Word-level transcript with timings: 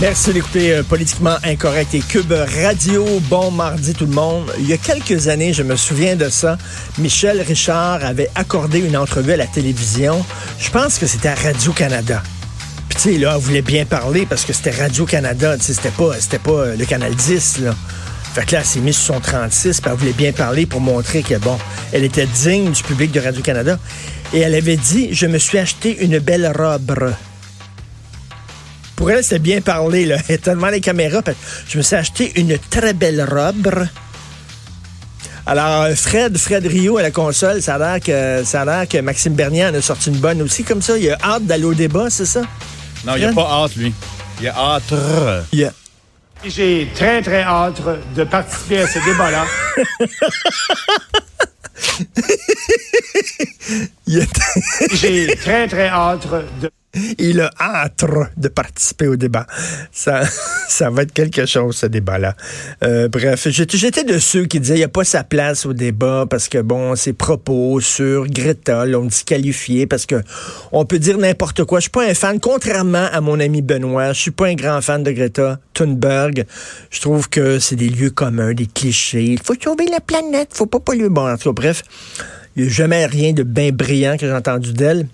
Merci 0.00 0.32
d'écouter 0.32 0.72
euh, 0.72 0.82
Politiquement 0.82 1.36
Incorrect 1.44 1.94
et 1.94 2.00
Cube 2.00 2.32
Radio. 2.32 3.04
Bon 3.28 3.50
mardi 3.50 3.92
tout 3.92 4.06
le 4.06 4.14
monde. 4.14 4.50
Il 4.58 4.66
y 4.66 4.72
a 4.72 4.78
quelques 4.78 5.28
années, 5.28 5.52
je 5.52 5.62
me 5.62 5.76
souviens 5.76 6.16
de 6.16 6.30
ça, 6.30 6.56
Michel 6.96 7.42
Richard 7.42 8.02
avait 8.02 8.30
accordé 8.34 8.78
une 8.78 8.96
entrevue 8.96 9.32
à 9.32 9.36
la 9.36 9.46
télévision. 9.46 10.24
Je 10.58 10.70
pense 10.70 10.98
que 10.98 11.06
c'était 11.06 11.28
à 11.28 11.34
Radio-Canada. 11.34 12.22
Puis 12.88 12.96
tu 12.96 13.12
sais, 13.12 13.18
là, 13.18 13.34
elle 13.34 13.42
voulait 13.42 13.60
bien 13.60 13.84
parler 13.84 14.24
parce 14.24 14.46
que 14.46 14.54
c'était 14.54 14.70
Radio-Canada. 14.70 15.56
C'était 15.60 15.90
pas, 15.90 16.14
c'était 16.18 16.38
pas 16.38 16.50
euh, 16.50 16.76
le 16.76 16.86
Canal 16.86 17.14
10, 17.14 17.58
là. 17.58 17.74
Fait 18.34 18.46
que 18.46 18.52
là, 18.52 18.60
elle 18.60 18.66
s'est 18.66 18.80
mise 18.80 18.96
sur 18.96 19.16
son 19.16 19.20
36, 19.20 19.82
puis 19.82 19.90
elle 19.90 19.98
voulait 19.98 20.12
bien 20.12 20.32
parler 20.32 20.64
pour 20.64 20.80
montrer 20.80 21.22
que, 21.22 21.34
bon, 21.34 21.58
elle 21.92 22.04
était 22.04 22.26
digne 22.26 22.70
du 22.70 22.82
public 22.82 23.12
de 23.12 23.20
Radio-Canada. 23.20 23.78
Et 24.32 24.38
elle 24.38 24.54
avait 24.54 24.78
dit, 24.78 25.10
je 25.12 25.26
me 25.26 25.36
suis 25.36 25.58
acheté 25.58 26.02
une 26.02 26.20
belle 26.20 26.50
robe 26.56 27.12
pour 29.00 29.10
elle, 29.10 29.24
c'est 29.24 29.38
bien 29.38 29.62
parlé. 29.62 30.04
Là. 30.04 30.18
Elle 30.28 30.40
tellement 30.40 30.68
les 30.68 30.82
caméras. 30.82 31.22
Je 31.66 31.78
me 31.78 31.82
suis 31.82 31.96
acheté 31.96 32.38
une 32.38 32.58
très 32.58 32.92
belle 32.92 33.26
robe. 33.26 33.86
Alors, 35.46 35.88
Fred, 35.96 36.36
Fred 36.36 36.66
Rio 36.66 36.98
à 36.98 37.02
la 37.02 37.10
console, 37.10 37.62
ça 37.62 37.76
a 37.76 37.78
l'air 37.78 38.00
que, 38.00 38.44
ça 38.44 38.60
a 38.60 38.64
l'air 38.66 38.86
que 38.86 38.98
Maxime 38.98 39.32
Bernier 39.32 39.64
en 39.64 39.74
a 39.74 39.80
sorti 39.80 40.10
une 40.10 40.18
bonne 40.18 40.42
aussi, 40.42 40.64
comme 40.64 40.82
ça. 40.82 40.98
Il 40.98 41.08
a 41.08 41.16
hâte 41.24 41.46
d'aller 41.46 41.64
au 41.64 41.72
débat, 41.72 42.10
c'est 42.10 42.26
ça? 42.26 42.42
Non, 43.06 43.16
il 43.16 43.24
a 43.24 43.32
pas 43.32 43.48
hâte, 43.50 43.74
lui. 43.76 43.94
Il 44.38 44.48
a 44.48 44.54
hâte. 44.54 44.92
Yeah. 45.50 45.72
J'ai 46.44 46.86
très, 46.94 47.22
très 47.22 47.42
hâte 47.42 47.80
de 48.14 48.24
participer 48.24 48.82
à 48.82 48.86
ce 48.86 48.98
débat-là. 49.06 49.46
J'ai 54.92 55.36
très, 55.36 55.68
très 55.68 55.88
hâte 55.88 56.26
de 56.60 56.70
il 57.18 57.40
a 57.40 57.50
hâte 57.60 58.04
de 58.36 58.48
participer 58.48 59.06
au 59.06 59.16
débat. 59.16 59.46
Ça, 59.92 60.22
ça 60.68 60.90
va 60.90 61.02
être 61.02 61.12
quelque 61.12 61.46
chose, 61.46 61.76
ce 61.76 61.86
débat-là. 61.86 62.34
Euh, 62.82 63.08
bref, 63.08 63.48
j'étais 63.48 64.04
de 64.04 64.18
ceux 64.18 64.46
qui 64.46 64.58
disaient 64.58 64.74
qu'il 64.74 64.80
n'y 64.80 64.84
a 64.84 64.88
pas 64.88 65.04
sa 65.04 65.22
place 65.22 65.66
au 65.66 65.72
débat 65.72 66.26
parce 66.28 66.48
que, 66.48 66.58
bon, 66.58 66.96
ses 66.96 67.12
propos 67.12 67.80
sur 67.80 68.26
Greta 68.26 68.86
l'ont 68.86 69.04
disqualifié 69.04 69.86
parce 69.86 70.06
que 70.06 70.22
on 70.72 70.84
peut 70.84 70.98
dire 70.98 71.18
n'importe 71.18 71.64
quoi. 71.64 71.78
Je 71.78 71.82
suis 71.82 71.90
pas 71.90 72.08
un 72.08 72.14
fan, 72.14 72.40
contrairement 72.40 73.08
à 73.12 73.20
mon 73.20 73.38
ami 73.38 73.62
Benoît, 73.62 74.12
je 74.12 74.20
suis 74.20 74.30
pas 74.30 74.46
un 74.46 74.54
grand 74.54 74.80
fan 74.80 75.02
de 75.02 75.12
Greta 75.12 75.60
Thunberg. 75.74 76.44
Je 76.90 77.00
trouve 77.00 77.28
que 77.28 77.58
c'est 77.58 77.76
des 77.76 77.88
lieux 77.88 78.10
communs, 78.10 78.52
des 78.52 78.66
clichés. 78.66 79.24
Il 79.24 79.40
faut 79.40 79.54
sauver 79.62 79.86
la 79.86 80.00
planète, 80.00 80.50
faut 80.52 80.66
pas 80.66 80.80
polluer. 80.80 81.08
Bon, 81.08 81.30
en 81.30 81.36
tout 81.36 81.52
bref, 81.52 81.82
il 82.56 82.64
n'y 82.64 82.68
a 82.68 82.72
jamais 82.72 83.06
rien 83.06 83.32
de 83.32 83.42
bien 83.42 83.70
brillant 83.70 84.16
que 84.16 84.26
j'ai 84.26 84.32
entendu 84.32 84.72
d'elle. 84.72 85.06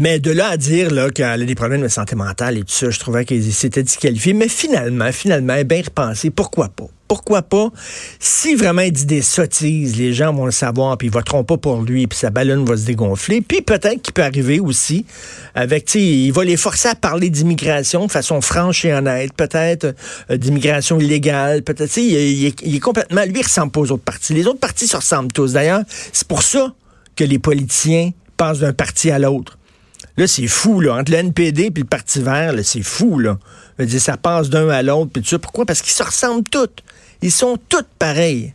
Mais 0.00 0.18
de 0.18 0.30
là 0.30 0.48
à 0.48 0.56
dire 0.56 0.88
qu'elle 1.12 1.42
a 1.42 1.44
des 1.44 1.54
problèmes 1.54 1.82
de 1.82 1.88
santé 1.88 2.16
mentale 2.16 2.58
et 2.58 2.60
tout 2.60 2.72
ça, 2.72 2.90
je 2.90 2.98
trouvais 2.98 3.24
qu'elle 3.24 3.42
s'était 3.42 3.82
disqualifiée. 3.82 4.32
Mais 4.32 4.48
finalement, 4.48 5.10
finalement, 5.12 5.62
bien 5.64 5.82
repensé. 5.82 6.30
Pourquoi 6.30 6.68
pas? 6.68 6.88
Pourquoi 7.08 7.42
pas? 7.42 7.70
Si 8.18 8.56
vraiment 8.56 8.82
il 8.82 8.90
dit 8.90 9.06
des 9.06 9.22
sottises, 9.22 9.96
les 9.96 10.12
gens 10.12 10.32
vont 10.32 10.44
le 10.46 10.50
savoir, 10.50 10.98
puis 10.98 11.06
ils 11.06 11.12
voteront 11.12 11.44
pas 11.44 11.56
pour 11.56 11.82
lui, 11.82 12.08
puis 12.08 12.18
sa 12.18 12.30
ballonne 12.30 12.64
va 12.64 12.76
se 12.76 12.84
dégonfler. 12.84 13.40
Puis 13.42 13.62
peut-être 13.62 14.02
qu'il 14.02 14.12
peut 14.12 14.24
arriver 14.24 14.58
aussi 14.58 15.06
avec, 15.54 15.84
tu 15.84 16.00
il 16.00 16.32
va 16.32 16.42
les 16.42 16.56
forcer 16.56 16.88
à 16.88 16.94
parler 16.96 17.30
d'immigration 17.30 18.06
de 18.06 18.10
façon 18.10 18.40
franche 18.40 18.84
et 18.84 18.92
honnête, 18.92 19.32
peut-être 19.34 19.94
euh, 20.30 20.36
d'immigration 20.36 20.98
illégale, 20.98 21.62
peut-être, 21.62 21.92
tu 21.92 22.00
sais, 22.00 22.06
il, 22.06 22.74
est 22.74 22.80
complètement, 22.80 23.22
lui, 23.24 23.38
il 23.38 23.42
ressemble 23.42 23.70
pas 23.70 23.80
aux 23.80 23.92
autres 23.92 24.04
partis. 24.04 24.34
Les 24.34 24.46
autres 24.46 24.60
partis 24.60 24.88
se 24.88 24.96
ressemblent 24.96 25.32
tous. 25.32 25.52
D'ailleurs, 25.52 25.82
c'est 26.12 26.26
pour 26.26 26.42
ça 26.42 26.74
que 27.14 27.22
les 27.22 27.38
politiciens 27.38 28.10
passent 28.36 28.60
d'un 28.60 28.72
parti 28.72 29.10
à 29.10 29.18
l'autre. 29.18 29.58
Là, 30.16 30.26
c'est 30.26 30.46
fou, 30.46 30.80
là. 30.80 30.94
Entre 30.94 31.12
le 31.12 31.18
NPD 31.18 31.64
et 31.64 31.72
le 31.74 31.84
Parti 31.84 32.22
vert, 32.22 32.54
c'est 32.62 32.82
fou, 32.82 33.18
là. 33.18 33.38
Je 33.78 33.84
veux 33.84 33.90
dire, 33.90 34.00
ça 34.00 34.16
passe 34.16 34.48
d'un 34.48 34.68
à 34.70 34.82
l'autre, 34.82 35.10
puis 35.12 35.22
tout 35.22 35.28
ça. 35.28 35.38
Pourquoi? 35.38 35.66
Parce 35.66 35.82
qu'ils 35.82 35.92
se 35.92 36.02
ressemblent 36.02 36.48
tous. 36.48 36.68
Ils 37.20 37.32
sont 37.32 37.58
tous 37.68 37.84
pareils. 37.98 38.54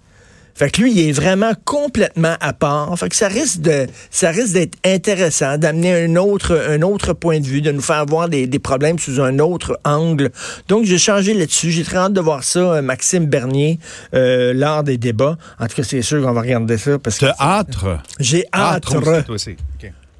Fait 0.61 0.69
que 0.69 0.79
lui, 0.79 0.91
il 0.91 1.09
est 1.09 1.11
vraiment 1.11 1.53
complètement 1.65 2.35
à 2.39 2.53
part. 2.53 2.95
Fait 2.99 3.09
que 3.09 3.15
ça 3.15 3.27
risque 3.27 3.61
de, 3.61 3.87
ça 4.11 4.29
risque 4.29 4.53
d'être 4.53 4.77
intéressant, 4.85 5.57
d'amener 5.57 6.03
un 6.03 6.15
autre, 6.17 6.55
un 6.69 6.83
autre 6.83 7.13
point 7.13 7.39
de 7.39 7.47
vue, 7.47 7.61
de 7.61 7.71
nous 7.71 7.81
faire 7.81 8.05
voir 8.05 8.29
des, 8.29 8.47
problèmes 8.59 8.99
sous 8.99 9.19
un 9.19 9.39
autre 9.39 9.79
angle. 9.85 10.29
Donc, 10.67 10.85
j'ai 10.85 10.99
changé 10.99 11.33
là-dessus. 11.33 11.71
J'ai 11.71 11.83
très 11.83 11.97
hâte 11.97 12.13
de 12.13 12.21
voir 12.21 12.43
ça, 12.43 12.59
euh, 12.59 12.81
Maxime 12.83 13.25
Bernier, 13.25 13.79
euh, 14.13 14.53
lors 14.53 14.83
des 14.83 14.99
débats. 14.99 15.35
En 15.59 15.65
tout 15.65 15.77
cas, 15.77 15.83
c'est 15.83 16.03
sûr 16.03 16.21
qu'on 16.21 16.31
va 16.31 16.41
regarder 16.41 16.77
ça. 16.77 16.99
Parce 16.99 17.17
que 17.17 17.25
hâte? 17.39 17.73
J'ai 18.19 18.45
hâte. 18.53 18.85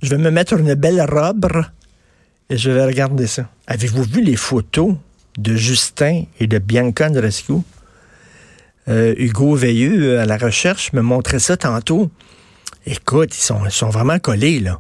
Je 0.02 0.10
vais 0.10 0.18
me 0.18 0.32
mettre 0.32 0.54
une 0.54 0.74
belle 0.74 1.06
robe 1.08 1.52
et 2.50 2.58
je 2.58 2.72
vais 2.72 2.86
regarder 2.86 3.28
ça. 3.28 3.48
Avez-vous 3.68 4.06
vu 4.06 4.24
les 4.24 4.38
photos 4.38 4.96
de 5.38 5.56
Justin 5.56 6.24
et 6.40 6.48
de 6.48 6.58
Bianca 6.58 7.10
Andrescu? 7.10 7.62
Euh, 8.88 9.14
Hugo 9.18 9.56
Veilleux, 9.56 10.20
à 10.20 10.26
la 10.26 10.38
recherche, 10.38 10.94
me 10.94 11.02
montrait 11.02 11.40
ça 11.40 11.58
tantôt. 11.58 12.10
Écoute, 12.86 13.36
ils 13.36 13.42
sont, 13.42 13.70
sont 13.70 13.90
vraiment 13.90 14.20
collés, 14.20 14.60
là. 14.60 14.80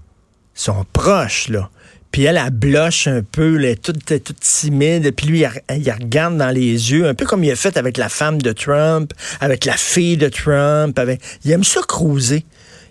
Ils 0.55 0.61
sont 0.61 0.85
proches, 0.91 1.49
là. 1.49 1.69
Puis 2.11 2.23
elle, 2.23 2.37
elle 2.37 2.51
bloche 2.51 3.07
un 3.07 3.21
peu, 3.23 3.55
elle 3.57 3.65
est 3.65 3.81
toute, 3.81 4.03
toute 4.05 4.39
timide. 4.39 5.11
Puis 5.15 5.27
lui, 5.27 5.39
il, 5.39 5.91
regarde 5.91 6.37
dans 6.37 6.49
les 6.49 6.91
yeux, 6.91 7.07
un 7.07 7.13
peu 7.13 7.25
comme 7.25 7.43
il 7.43 7.51
a 7.51 7.55
fait 7.55 7.77
avec 7.77 7.97
la 7.97 8.09
femme 8.09 8.41
de 8.41 8.51
Trump, 8.51 9.13
avec 9.39 9.65
la 9.65 9.77
fille 9.77 10.17
de 10.17 10.27
Trump. 10.27 10.97
Avec... 10.99 11.21
Il 11.45 11.51
aime 11.51 11.63
ça 11.63 11.79
cruiser. 11.87 12.45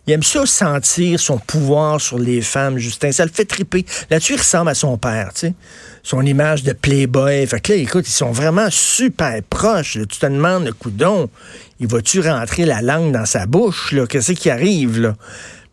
Il 0.07 0.13
aime 0.13 0.23
ça 0.23 0.47
sentir 0.47 1.21
son 1.21 1.39
pouvoir 1.39 2.01
sur 2.01 2.19
les 2.19 2.41
femmes, 2.41 2.79
Justin. 2.79 3.13
Ça 3.13 3.25
le 3.25 3.31
fait 3.31 3.45
triper. 3.45 3.85
Là-dessus, 4.11 4.35
il 4.35 4.39
ressemble 4.39 4.71
à 4.71 4.75
son 4.75 4.97
père, 4.97 5.31
tu 5.35 5.41
sais. 5.41 5.55
Son 6.03 6.23
image 6.23 6.63
de 6.63 6.73
playboy. 6.73 7.47
Fait 7.47 7.61
que 7.61 7.73
là, 7.73 7.79
écoute, 7.79 8.09
ils 8.09 8.13
sont 8.13 8.33
vraiment 8.33 8.69
super 8.71 9.41
proches. 9.49 9.99
Tu 10.09 10.19
te 10.19 10.27
demandes, 10.27 10.65
le 10.65 10.73
coudon, 10.73 11.29
il 11.79 11.87
va-tu 11.87 12.21
rentrer 12.21 12.65
la 12.65 12.81
langue 12.81 13.13
dans 13.13 13.27
sa 13.27 13.47
bouche, 13.47 13.93
là? 13.93 14.07
Qu'est-ce 14.07 14.33
qui 14.33 14.51
arrive, 14.51 15.01
là? 15.01 15.17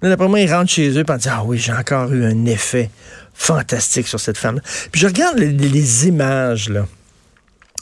D'après 0.01 0.27
moi, 0.27 0.39
il 0.39 0.53
rentre 0.53 0.71
chez 0.71 0.89
eux 0.89 1.03
et 1.07 1.17
dit 1.17 1.29
Ah 1.29 1.43
oui, 1.43 1.57
j'ai 1.57 1.73
encore 1.73 2.11
eu 2.11 2.25
un 2.25 2.45
effet 2.45 2.89
fantastique 3.33 4.07
sur 4.07 4.19
cette 4.19 4.37
femme. 4.37 4.61
Puis 4.91 5.01
je 5.01 5.07
regarde 5.07 5.39
les 5.39 6.07
images, 6.07 6.69
là 6.69 6.85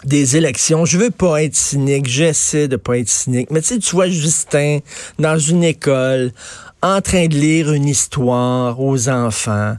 des 0.05 0.37
élections. 0.37 0.85
Je 0.85 0.97
veux 0.97 1.11
pas 1.11 1.43
être 1.43 1.55
cynique, 1.55 2.07
j'essaie 2.07 2.67
de 2.67 2.75
pas 2.75 2.97
être 2.97 3.09
cynique. 3.09 3.49
Mais 3.51 3.61
tu 3.61 3.67
sais, 3.67 3.79
tu 3.79 3.95
vois 3.95 4.07
Justin 4.07 4.79
dans 5.19 5.37
une 5.37 5.63
école 5.63 6.31
en 6.81 7.01
train 7.01 7.27
de 7.27 7.35
lire 7.35 7.73
une 7.73 7.87
histoire 7.87 8.79
aux 8.79 9.09
enfants. 9.09 9.75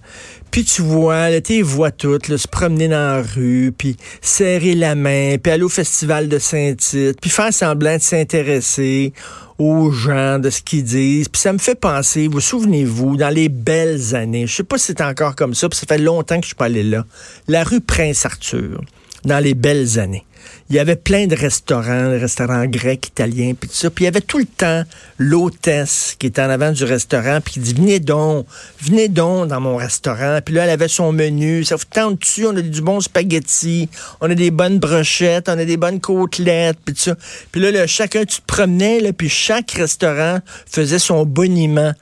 Puis 0.50 0.64
tu 0.64 0.82
vois, 0.82 1.30
là, 1.30 1.40
tu 1.40 1.62
vois 1.62 1.90
toutes, 1.90 2.34
se 2.36 2.48
promener 2.48 2.88
dans 2.88 3.16
la 3.16 3.22
rue, 3.22 3.72
puis 3.76 3.96
serrer 4.20 4.74
la 4.74 4.94
main, 4.94 5.36
puis 5.40 5.52
aller 5.52 5.62
au 5.62 5.68
festival 5.68 6.28
de 6.28 6.38
Saint-Tite, 6.38 7.20
puis 7.20 7.30
faire 7.30 7.52
semblant 7.52 7.96
de 7.96 8.02
s'intéresser 8.02 9.12
aux 9.58 9.90
gens, 9.90 10.38
de 10.38 10.50
ce 10.50 10.62
qu'ils 10.62 10.84
disent. 10.84 11.28
Puis 11.28 11.40
ça 11.40 11.52
me 11.52 11.58
fait 11.58 11.74
penser, 11.74 12.26
vous 12.26 12.40
souvenez-vous, 12.40 13.16
dans 13.16 13.28
les 13.28 13.48
belles 13.48 14.14
années, 14.14 14.46
je 14.46 14.56
sais 14.56 14.64
pas 14.64 14.78
si 14.78 14.86
c'est 14.86 15.02
encore 15.02 15.36
comme 15.36 15.54
ça, 15.54 15.68
puis 15.68 15.78
ça 15.78 15.86
fait 15.86 15.98
longtemps 15.98 16.36
que 16.36 16.42
je 16.42 16.48
suis 16.48 16.56
pas 16.56 16.66
allé 16.66 16.82
là, 16.82 17.04
la 17.48 17.62
rue 17.62 17.80
Prince-Arthur 17.80 18.80
dans 19.26 19.38
les 19.38 19.54
belles 19.54 19.98
années. 19.98 20.24
Il 20.68 20.74
y 20.74 20.80
avait 20.80 20.96
plein 20.96 21.26
de 21.26 21.36
restaurants, 21.36 22.10
restaurants 22.10 22.64
grecs, 22.66 23.06
italiens, 23.06 23.54
puis 23.58 23.68
tout 23.68 23.76
ça. 23.76 23.88
Puis 23.88 24.04
il 24.04 24.06
y 24.06 24.08
avait 24.08 24.20
tout 24.20 24.38
le 24.38 24.46
temps 24.46 24.82
l'hôtesse 25.18 26.16
qui 26.18 26.26
était 26.26 26.42
en 26.42 26.50
avant 26.50 26.72
du 26.72 26.82
restaurant, 26.82 27.40
puis 27.40 27.54
qui 27.54 27.60
dit 27.60 27.74
Venez 27.74 28.00
donc, 28.00 28.46
venez 28.80 29.08
donc 29.08 29.48
dans 29.48 29.60
mon 29.60 29.76
restaurant. 29.76 30.40
Puis 30.44 30.54
là, 30.54 30.64
elle 30.64 30.70
avait 30.70 30.88
son 30.88 31.12
menu. 31.12 31.64
Ça 31.64 31.76
vous 31.76 31.84
tente 31.88 32.20
dessus, 32.20 32.46
on 32.46 32.56
a 32.56 32.62
du 32.62 32.80
bon 32.80 33.00
spaghetti, 33.00 33.88
on 34.20 34.28
a 34.28 34.34
des 34.34 34.50
bonnes 34.50 34.78
brochettes, 34.78 35.48
on 35.48 35.58
a 35.58 35.64
des 35.64 35.76
bonnes 35.76 36.00
côtelettes, 36.00 36.78
puis 36.84 36.94
tout 36.94 37.02
ça. 37.02 37.16
Puis 37.52 37.60
là, 37.60 37.86
chacun, 37.86 38.24
tu 38.24 38.40
te 38.40 38.46
promenais, 38.46 39.00
là, 39.00 39.12
puis 39.12 39.28
chaque 39.28 39.70
restaurant 39.72 40.40
faisait 40.66 40.98
son 40.98 41.24
boniment 41.24 41.92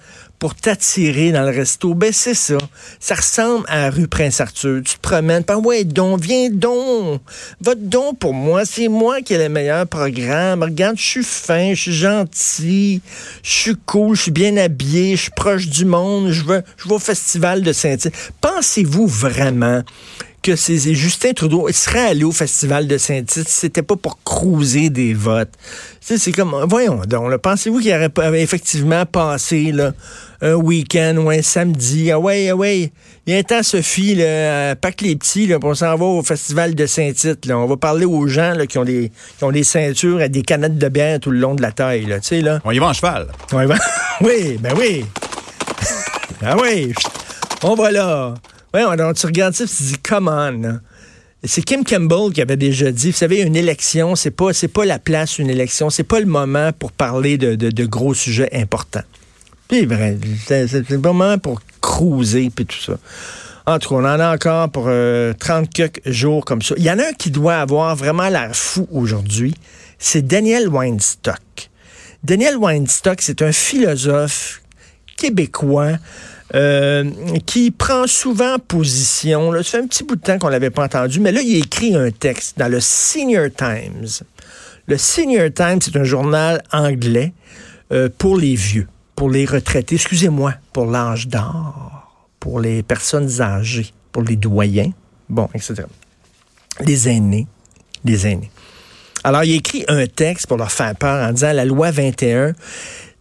pour 0.45 0.55
t'attirer 0.55 1.33
dans 1.33 1.41
le 1.41 1.57
resto, 1.57 1.95
ben 1.95 2.13
c'est 2.13 2.35
ça. 2.35 2.59
Ça 3.01 3.15
ressemble 3.15 3.65
à 3.67 3.79
la 3.79 3.89
rue 3.89 4.09
Prince-Arthur. 4.09 4.83
Tu 4.85 4.97
te 4.97 5.01
promènes, 5.01 5.43
pas 5.43 5.57
ouais, 5.57 5.85
donc, 5.85 6.21
viens 6.21 6.51
donc. 6.51 7.23
Vote 7.63 7.89
donc 7.89 8.19
pour 8.19 8.35
moi. 8.35 8.67
C'est 8.67 8.89
moi 8.89 9.23
qui 9.23 9.33
ai 9.33 9.39
le 9.39 9.49
meilleur 9.49 9.87
programme. 9.87 10.63
Regarde, 10.63 10.99
je 10.99 11.03
suis 11.03 11.25
fin, 11.25 11.73
je 11.73 11.81
suis 11.81 11.95
gentil, 11.95 13.01
je 13.43 13.51
suis 13.51 13.77
cool, 13.87 14.17
je 14.17 14.21
suis 14.25 14.33
bien 14.33 14.59
habillé, 14.59 15.17
je 15.17 15.23
suis 15.23 15.31
proche 15.31 15.67
du 15.67 15.87
monde, 15.87 16.31
je 16.31 16.45
vais, 16.45 16.61
je 16.77 16.89
vais 16.89 16.95
au 16.95 16.99
festival 16.99 17.63
de 17.63 17.73
Saint-Tite. 17.73 18.13
Pensez-vous 18.43 19.07
vraiment 19.07 19.83
que 20.45 20.57
c'est 20.57 20.93
Justin 20.93 21.33
Trudeau 21.33 21.67
serait 21.73 22.09
allé 22.09 22.23
au 22.23 22.31
Festival 22.31 22.87
de 22.87 22.99
Saint-Tite 22.99 23.49
si 23.49 23.61
c'était 23.61 23.83
pas 23.83 23.97
pour 23.97 24.23
cruiser 24.23 24.91
des 24.91 25.15
votes. 25.15 25.53
C'est 26.03 26.33
comme, 26.33 26.55
voyons 26.69 27.01
donc, 27.07 27.35
pensez-vous 27.39 27.81
qu'il 27.81 27.95
aurait 27.95 28.43
effectivement 28.43 29.07
passé 29.07 29.73
là, 29.73 29.93
un 30.43 30.53
week-end 30.53 31.17
ou 31.17 31.31
un 31.31 31.41
samedi? 31.41 32.11
Ah 32.11 32.21
ouais, 32.21 32.51
ah 32.51 32.57
ouais, 32.57 32.93
il 33.27 33.33
y 33.33 33.35
a 33.35 33.39
un 33.39 33.43
temps, 33.43 33.63
Sophie, 33.63 34.17
là, 34.17 34.77
pas 34.77 34.93
que 34.93 35.05
les 35.05 35.17
petits, 35.17 35.47
là, 35.47 35.57
on 35.63 35.75
s'en 35.75 35.97
va 35.97 36.05
au 36.05 36.23
Festival 36.23 36.75
de 36.75 36.85
Saint-Tite. 36.85 37.51
On 37.51 37.65
va 37.65 37.79
parler 37.79 38.05
aux 38.05 38.27
gens 38.27 38.53
là, 38.53 38.67
qui, 38.67 38.77
ont 38.77 38.85
des, 38.85 39.11
qui 39.39 39.45
ont 39.45 39.53
des 39.53 39.65
ceintures 39.65 40.21
et 40.21 40.29
des 40.29 40.43
canettes 40.43 40.77
de 40.77 40.89
bière 40.91 41.21
tout 41.21 41.31
le 41.31 41.39
long 41.39 41.55
de 41.55 41.63
la 41.63 41.73
taille. 41.73 42.05
Là, 42.05 42.19
là. 42.31 42.61
On 42.65 42.71
y 42.71 42.79
va 42.79 42.89
en 42.89 42.93
cheval. 42.93 43.29
On 43.51 43.63
y 43.63 43.67
va. 43.67 43.77
oui, 44.21 44.59
ben 44.61 44.75
oui. 44.79 45.07
ah 46.45 46.55
oui, 46.61 46.93
on 47.63 47.75
va 47.75 47.91
là. 47.91 48.35
Ouais, 48.75 48.97
donc 48.97 49.15
tu 49.15 49.27
regardes 49.27 49.55
ça 49.55 49.65
et 49.65 49.67
tu 49.69 49.77
te 49.77 49.83
dis, 49.85 49.99
come 49.99 50.27
on. 50.27 50.81
c'est 51.45 51.63
Kim 51.63 51.85
Campbell 51.85 52.33
qui 52.33 52.43
avait 52.43 52.57
déjà 52.57 52.91
dit, 52.91 53.13
vous 53.13 53.17
savez, 53.17 53.41
une 53.41 53.55
élection, 53.55 54.17
c'est 54.17 54.33
pas, 54.33 54.53
c'est 54.53 54.67
pas 54.67 54.85
la 54.85 54.99
place 54.99 55.39
une 55.39 55.49
élection, 55.49 55.91
c'est 55.91 56.03
pas 56.03 56.19
le 56.19 56.27
moment 56.27 56.73
pour 56.73 56.91
parler 56.91 57.39
de, 57.39 57.55
de, 57.55 57.87
gros 57.87 58.15
sujets 58.15 58.51
importants. 58.53 59.05
Puis 59.69 59.87
c'est 60.47 60.91
le 60.91 60.99
moment 60.99 61.39
pour 61.39 61.61
cruiser 61.81 62.51
puis 62.51 62.67
tout 62.67 62.81
ça. 62.81 62.99
En 63.67 63.79
tout 63.79 63.91
cas, 63.91 63.95
on 63.95 64.05
en 64.05 64.21
a 64.21 64.35
encore 64.35 64.69
pour 64.71 64.85
30 64.85 64.91
euh, 64.91 65.35
quelques 65.73 66.11
jours 66.11 66.45
comme 66.45 66.61
ça. 66.61 66.75
Il 66.77 66.83
y 66.83 66.91
en 66.91 66.99
a 66.99 67.09
un 67.09 67.13
qui 67.13 67.31
doit 67.31 67.57
avoir 67.57 67.95
vraiment 67.95 68.29
l'air 68.29 68.55
fou 68.55 68.89
aujourd'hui. 68.91 69.55
C'est 69.99 70.21
Daniel 70.27 70.69
Weinstock. 70.69 71.71
Daniel 72.25 72.57
Weinstock, 72.57 73.23
c'est 73.23 73.41
un 73.41 73.53
philosophe 73.53 74.63
québécois 75.17 75.93
euh, 76.55 77.11
qui 77.47 77.71
prend 77.71 78.07
souvent 78.07 78.59
position. 78.59 79.51
Là, 79.51 79.63
ça 79.63 79.71
fait 79.71 79.79
un 79.79 79.87
petit 79.87 80.05
bout 80.05 80.17
de 80.17 80.21
temps 80.21 80.39
qu'on 80.39 80.49
l'avait 80.49 80.71
pas 80.71 80.85
entendu, 80.85 81.19
mais 81.19 81.33
là, 81.33 81.41
il 81.41 81.57
écrit 81.57 81.97
un 81.97 82.11
texte 82.11 82.59
dans 82.59 82.69
le 82.69 82.79
Senior 82.81 83.49
Times. 83.57 84.07
Le 84.87 84.97
Senior 84.97 85.51
Times, 85.53 85.81
c'est 85.81 85.97
un 85.97 86.05
journal 86.05 86.63
anglais 86.71 87.33
euh, 87.93 88.09
pour 88.19 88.37
les 88.37 88.55
vieux, 88.55 88.87
pour 89.17 89.31
les 89.31 89.47
retraités, 89.47 89.97
excusez-moi, 89.97 90.55
pour 90.73 90.87
l'âge 90.87 91.27
d'or, 91.27 92.29
pour 92.39 92.61
les 92.61 92.83
personnes 92.83 93.41
âgées, 93.41 93.93
pour 94.13 94.23
les 94.23 94.37
doyens, 94.37 94.93
bon, 95.29 95.49
etc. 95.55 95.83
Les 96.81 97.09
aînés, 97.09 97.47
les 98.05 98.27
aînés. 98.29 98.51
Alors, 99.25 99.43
il 99.43 99.55
écrit 99.55 99.85
un 99.89 100.07
texte 100.07 100.47
pour 100.47 100.59
leur 100.59 100.71
faire 100.71 100.95
peur 100.95 101.27
en 101.27 101.33
disant 101.33 101.53
la 101.53 101.65
loi 101.65 101.91
21 101.91 102.53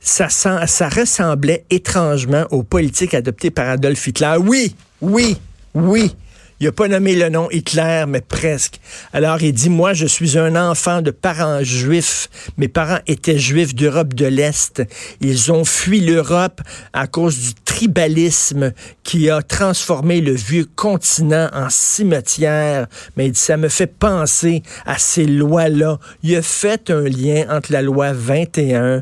ça, 0.03 0.89
ressemblait 0.89 1.65
étrangement 1.69 2.45
aux 2.51 2.63
politiques 2.63 3.13
adoptées 3.13 3.51
par 3.51 3.69
Adolf 3.69 4.05
Hitler. 4.05 4.35
Oui, 4.39 4.75
oui, 5.01 5.37
oui. 5.73 6.15
Il 6.59 6.67
n'a 6.67 6.71
pas 6.71 6.87
nommé 6.87 7.15
le 7.15 7.27
nom 7.27 7.49
Hitler, 7.51 8.05
mais 8.07 8.21
presque. 8.21 8.79
Alors 9.11 9.41
il 9.41 9.51
dit, 9.51 9.69
moi, 9.69 9.93
je 9.93 10.05
suis 10.05 10.37
un 10.37 10.55
enfant 10.55 11.01
de 11.01 11.11
parents 11.11 11.61
juifs. 11.61 12.29
Mes 12.57 12.69
parents 12.69 12.99
étaient 13.05 13.37
juifs 13.37 13.75
d'Europe 13.75 14.13
de 14.13 14.27
l'Est. 14.27 14.81
Ils 15.19 15.51
ont 15.51 15.65
fui 15.65 15.99
l'Europe 15.99 16.61
à 16.93 17.07
cause 17.07 17.37
du 17.37 17.53
tribalisme 17.65 18.71
qui 19.03 19.29
a 19.29 19.41
transformé 19.41 20.21
le 20.21 20.31
vieux 20.31 20.65
continent 20.75 21.49
en 21.53 21.69
cimetière. 21.69 22.87
Mais 23.17 23.25
il 23.25 23.31
dit, 23.33 23.39
ça 23.39 23.57
me 23.57 23.67
fait 23.67 23.87
penser 23.87 24.63
à 24.85 24.97
ces 24.97 25.25
lois-là. 25.25 25.99
Il 26.21 26.35
a 26.35 26.41
fait 26.41 26.89
un 26.91 27.03
lien 27.03 27.45
entre 27.49 27.73
la 27.73 27.81
loi 27.81 28.13
21 28.13 29.01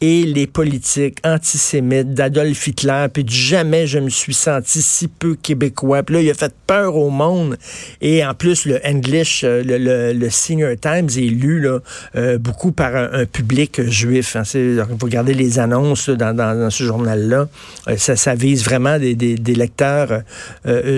et 0.00 0.24
les 0.24 0.46
politiques 0.46 1.18
antisémites 1.24 2.14
d'Adolf 2.14 2.66
Hitler, 2.66 3.06
puis 3.12 3.24
jamais 3.26 3.86
je 3.86 3.98
me 3.98 4.10
suis 4.10 4.34
senti 4.34 4.82
si 4.82 5.08
peu 5.08 5.34
québécois. 5.34 6.02
Puis 6.02 6.16
là, 6.16 6.20
il 6.20 6.30
a 6.30 6.34
fait 6.34 6.52
peur 6.66 6.96
au 6.96 7.10
monde. 7.10 7.56
Et 8.00 8.24
en 8.24 8.34
plus, 8.34 8.66
le 8.66 8.80
English, 8.84 9.44
euh, 9.44 9.62
le, 9.64 10.30
Senior 10.30 10.74
Times 10.80 11.08
est 11.08 11.30
lu 11.30 11.60
là, 11.60 11.78
euh, 12.16 12.38
beaucoup 12.38 12.72
par 12.72 12.94
un, 12.96 13.24
public 13.24 13.82
juif. 13.88 14.36
Hein. 14.36 14.42
Vous 14.44 15.06
regardez 15.06 15.32
les 15.32 15.58
annonces 15.58 16.10
dans, 16.10 16.70
ce 16.70 16.84
journal-là. 16.84 17.48
Euh, 17.88 17.96
ça, 17.96 18.16
ça, 18.16 18.34
vise 18.34 18.64
vraiment 18.64 18.98
des, 18.98 19.14
des, 19.14 19.54
lecteurs 19.54 20.22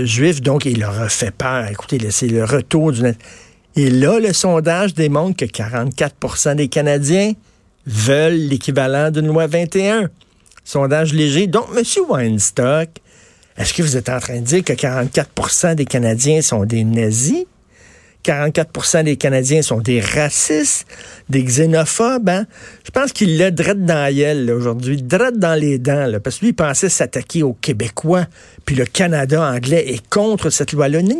juifs. 0.04 0.40
Donc, 0.40 0.64
il 0.64 0.81
leur 0.81 1.00
a 1.00 1.08
fait 1.08 1.31
peur. 1.31 1.66
Écoutez, 1.70 1.98
c'est 2.10 2.28
le 2.28 2.44
retour 2.44 2.93
du... 2.93 3.02
Et 3.76 3.90
là, 3.90 4.19
le 4.19 4.32
sondage 4.32 4.94
démontre 4.94 5.37
que 5.37 5.44
44% 5.44 6.54
des 6.54 6.69
Canadiens 6.69 7.34
veulent 7.87 8.35
l'équivalent 8.35 9.11
d'une 9.11 9.27
loi 9.27 9.47
21. 9.47 10.11
Sondage 10.65 11.15
léger. 11.15 11.47
Donc, 11.47 11.67
M. 11.77 11.85
Weinstock, 12.09 12.88
est-ce 13.56 13.73
que 13.73 13.83
vous 13.83 13.97
êtes 13.97 14.09
en 14.09 14.19
train 14.19 14.41
de 14.41 14.44
dire 14.44 14.65
que 14.65 14.73
44% 14.73 15.77
des 15.77 15.85
Canadiens 15.85 16.43
sont 16.43 16.65
des 16.65 16.85
nazis? 16.85 17.47
44% 18.27 19.05
des 19.05 19.17
Canadiens 19.17 19.62
sont 19.62 19.79
des 19.79 20.00
racistes, 20.00 20.87
des 21.29 21.44
xénophobes. 21.44 22.29
Hein? 22.29 22.47
Je 22.85 22.91
pense 22.91 23.12
qu'il 23.12 23.38
l'a 23.38 23.53
drette 23.53 23.85
dans 23.85 24.12
la 24.12 24.55
aujourd'hui, 24.55 25.00
drette 25.00 25.39
dans 25.39 25.55
les 25.55 25.79
dents, 25.79 26.11
parce 26.23 26.39
que 26.39 26.47
lui, 26.47 26.49
il 26.49 26.55
pensait 26.55 26.89
s'attaquer 26.89 27.44
aux 27.44 27.53
Québécois, 27.53 28.27
puis 28.65 28.75
le 28.75 28.85
Canada 28.85 29.49
anglais 29.49 29.93
est 29.93 30.09
contre 30.09 30.50
cette 30.50 30.73
loi-là. 30.73 31.03
Non. 31.03 31.15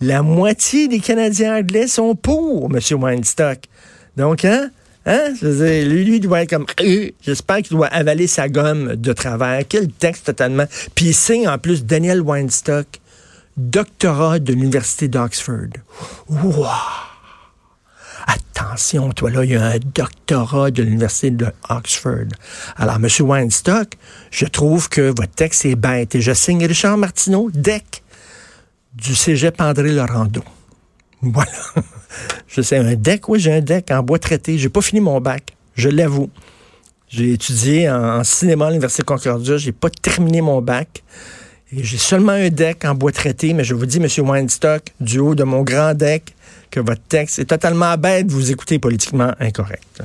La 0.00 0.22
moitié 0.22 0.88
des 0.88 0.98
Canadiens 0.98 1.58
anglais 1.58 1.86
sont 1.86 2.14
pour 2.14 2.70
M. 2.74 2.80
Weinstock. 2.98 3.58
Donc, 4.16 4.44
hein? 4.44 4.70
Hein? 5.04 5.34
lui, 5.42 6.04
lui 6.04 6.20
doit 6.20 6.42
être 6.42 6.50
comme. 6.50 6.66
Euh, 6.80 7.10
j'espère 7.22 7.58
qu'il 7.58 7.76
doit 7.76 7.88
avaler 7.88 8.26
sa 8.26 8.48
gomme 8.48 8.94
de 8.94 9.12
travers. 9.12 9.62
Quel 9.68 9.90
texte 9.90 10.26
totalement. 10.26 10.66
Puis 10.94 11.06
il 11.06 11.14
signe 11.14 11.48
en 11.48 11.58
plus 11.58 11.84
Daniel 11.84 12.20
Weinstock, 12.20 12.86
doctorat 13.56 14.38
de 14.38 14.52
l'Université 14.52 15.08
d'Oxford. 15.08 15.72
Wow! 16.28 16.66
Attention, 18.26 19.12
toi 19.12 19.30
là, 19.30 19.44
il 19.44 19.50
y 19.50 19.56
a 19.56 19.66
un 19.66 19.78
doctorat 19.78 20.70
de 20.70 20.84
l'Université 20.84 21.30
d'Oxford. 21.32 22.28
Alors, 22.76 22.96
M. 22.96 23.08
Weinstock, 23.20 23.96
je 24.30 24.46
trouve 24.46 24.88
que 24.88 25.08
votre 25.08 25.34
texte 25.34 25.64
est 25.64 25.74
bête. 25.74 26.14
Et 26.14 26.20
je 26.20 26.32
signe 26.32 26.64
Richard 26.64 26.96
Martineau, 26.96 27.50
DEC, 27.52 28.04
du 28.94 29.16
cégep 29.16 29.60
André 29.60 29.90
Laurando. 29.90 30.44
Voilà. 31.22 31.50
Je 32.48 32.62
sais, 32.62 32.76
un 32.76 32.94
deck, 32.94 33.28
oui, 33.28 33.40
j'ai 33.40 33.52
un 33.52 33.60
deck 33.60 33.90
en 33.90 34.02
bois 34.02 34.18
traité. 34.18 34.58
J'ai 34.58 34.68
pas 34.68 34.82
fini 34.82 35.00
mon 35.00 35.20
bac, 35.20 35.54
je 35.74 35.88
l'avoue. 35.88 36.30
J'ai 37.08 37.32
étudié 37.32 37.90
en, 37.90 38.24
cinéma 38.24 38.66
à 38.66 38.70
l'Université 38.70 39.02
Concordia. 39.02 39.58
J'ai 39.58 39.72
pas 39.72 39.90
terminé 39.90 40.40
mon 40.40 40.62
bac. 40.62 41.02
J'ai 41.74 41.98
seulement 41.98 42.32
un 42.32 42.48
deck 42.48 42.84
en 42.84 42.94
bois 42.94 43.12
traité, 43.12 43.52
mais 43.54 43.64
je 43.64 43.74
vous 43.74 43.86
dis, 43.86 43.98
M. 43.98 44.28
Weinstock, 44.28 44.82
du 45.00 45.18
haut 45.18 45.34
de 45.34 45.44
mon 45.44 45.62
grand 45.62 45.94
deck, 45.94 46.34
que 46.70 46.80
votre 46.80 47.02
texte 47.02 47.38
est 47.38 47.44
totalement 47.46 47.96
bête, 47.96 48.30
vous 48.30 48.50
écoutez 48.50 48.78
politiquement 48.78 49.32
incorrect. 49.40 50.02